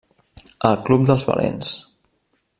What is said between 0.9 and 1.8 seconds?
dels valents.